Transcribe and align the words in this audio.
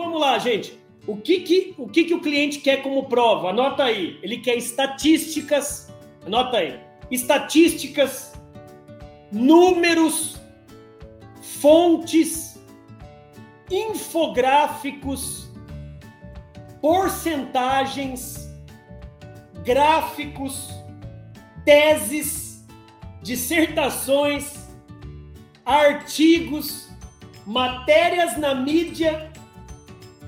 vamos 0.00 0.20
lá, 0.20 0.38
gente. 0.38 0.78
O 1.06 1.16
que, 1.16 1.40
que, 1.40 1.74
o 1.78 1.88
que, 1.88 2.04
que 2.04 2.14
o 2.14 2.20
cliente 2.20 2.58
quer 2.58 2.82
como 2.82 3.08
prova? 3.08 3.50
Anota 3.50 3.84
aí. 3.84 4.18
Ele 4.22 4.38
quer 4.38 4.56
estatísticas. 4.56 5.92
Anota 6.24 6.58
aí. 6.58 6.78
Estatísticas, 7.10 8.32
números, 9.32 10.40
fontes, 11.40 12.58
infográficos, 13.70 15.50
porcentagens, 16.80 18.48
gráficos, 19.64 20.70
teses, 21.64 22.64
dissertações, 23.22 24.68
artigos, 25.64 26.88
matérias 27.46 28.36
na 28.38 28.54
mídia, 28.54 29.30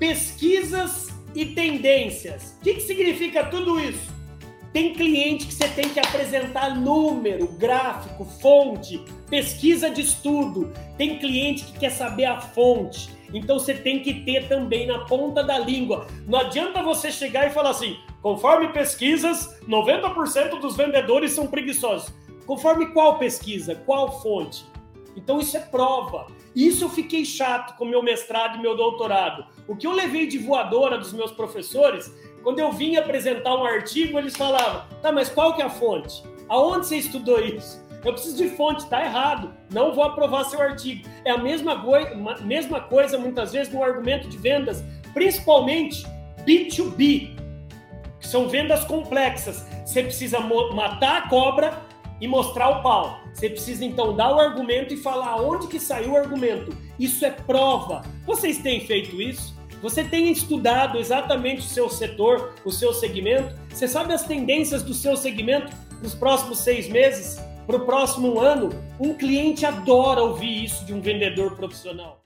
pesquisas 0.03 1.13
e 1.33 1.45
tendências. 1.45 2.57
O 2.59 2.63
que, 2.65 2.73
que 2.73 2.81
significa 2.81 3.45
tudo 3.45 3.79
isso? 3.79 4.11
Tem 4.73 4.93
cliente 4.93 5.45
que 5.45 5.53
você 5.53 5.69
tem 5.69 5.87
que 5.87 5.97
apresentar 5.97 6.75
número, 6.75 7.47
gráfico, 7.47 8.25
fonte, 8.25 8.99
pesquisa 9.29 9.89
de 9.89 10.01
estudo. 10.01 10.73
Tem 10.97 11.19
cliente 11.19 11.63
que 11.63 11.79
quer 11.79 11.89
saber 11.89 12.25
a 12.25 12.41
fonte. 12.41 13.09
Então 13.33 13.57
você 13.57 13.73
tem 13.73 14.01
que 14.01 14.25
ter 14.25 14.49
também 14.49 14.87
na 14.87 15.05
ponta 15.05 15.41
da 15.41 15.57
língua. 15.57 16.05
Não 16.27 16.37
adianta 16.37 16.83
você 16.83 17.09
chegar 17.09 17.47
e 17.47 17.51
falar 17.51 17.69
assim: 17.69 17.95
conforme 18.21 18.73
pesquisas, 18.73 19.57
90% 19.69 20.59
dos 20.59 20.75
vendedores 20.75 21.31
são 21.31 21.47
preguiçosos. 21.47 22.13
Conforme 22.45 22.87
qual 22.87 23.17
pesquisa? 23.17 23.73
Qual 23.73 24.21
fonte? 24.21 24.65
Então 25.15 25.39
isso 25.39 25.55
é 25.55 25.59
prova. 25.59 26.27
Isso 26.55 26.85
eu 26.85 26.89
fiquei 26.89 27.25
chato 27.25 27.77
com 27.77 27.85
meu 27.85 28.03
mestrado 28.03 28.57
e 28.57 28.61
meu 28.61 28.75
doutorado. 28.75 29.45
O 29.67 29.75
que 29.75 29.87
eu 29.87 29.91
levei 29.91 30.27
de 30.27 30.37
voadora 30.37 30.97
dos 30.97 31.13
meus 31.13 31.31
professores 31.31 32.13
quando 32.43 32.59
eu 32.59 32.71
vim 32.71 32.97
apresentar 32.97 33.55
um 33.55 33.63
artigo, 33.63 34.19
eles 34.19 34.35
falavam: 34.35 34.83
tá, 35.01 35.11
mas 35.11 35.29
qual 35.29 35.55
que 35.55 35.61
é 35.61 35.65
a 35.65 35.69
fonte? 35.69 36.23
Aonde 36.49 36.85
você 36.85 36.97
estudou 36.97 37.39
isso? 37.39 37.81
Eu 38.03 38.11
preciso 38.11 38.35
de 38.35 38.49
fonte, 38.49 38.85
tá 38.87 39.01
errado. 39.03 39.53
Não 39.71 39.93
vou 39.93 40.03
aprovar 40.03 40.43
seu 40.43 40.61
artigo. 40.61 41.07
É 41.23 41.31
a 41.31 41.37
mesma, 41.37 41.81
mesma 42.41 42.81
coisa, 42.81 43.17
muitas 43.17 43.53
vezes, 43.53 43.73
no 43.73 43.81
argumento 43.81 44.27
de 44.27 44.37
vendas, 44.37 44.83
principalmente 45.13 46.05
B2B, 46.45 47.37
que 48.19 48.27
são 48.27 48.49
vendas 48.49 48.83
complexas. 48.83 49.65
Você 49.85 50.03
precisa 50.03 50.41
matar 50.41 51.23
a 51.23 51.29
cobra 51.29 51.81
e 52.19 52.27
mostrar 52.27 52.69
o 52.69 52.81
pau. 52.81 53.19
Você 53.33 53.49
precisa 53.49 53.83
então 53.83 54.15
dar 54.15 54.35
o 54.35 54.39
argumento 54.39 54.93
e 54.93 54.97
falar 54.97 55.41
onde 55.41 55.67
que 55.67 55.79
saiu 55.79 56.11
o 56.11 56.17
argumento. 56.17 56.75
Isso 56.99 57.25
é 57.25 57.31
prova. 57.31 58.03
Vocês 58.25 58.59
têm 58.59 58.81
feito 58.81 59.21
isso? 59.21 59.53
Você 59.81 60.03
tem 60.03 60.31
estudado 60.31 60.97
exatamente 60.97 61.59
o 61.59 61.69
seu 61.69 61.89
setor, 61.89 62.53
o 62.63 62.71
seu 62.71 62.93
segmento? 62.93 63.53
Você 63.69 63.87
sabe 63.87 64.13
as 64.13 64.25
tendências 64.25 64.81
do 64.81 64.93
seu 64.93 65.17
segmento 65.17 65.75
nos 66.01 66.15
próximos 66.15 66.59
seis 66.59 66.87
meses? 66.87 67.37
Para 67.67 67.75
o 67.77 67.85
próximo 67.85 68.39
ano? 68.39 68.69
Um 68.99 69.13
cliente 69.13 69.65
adora 69.65 70.21
ouvir 70.21 70.63
isso 70.63 70.85
de 70.85 70.93
um 70.93 71.01
vendedor 71.01 71.55
profissional. 71.55 72.22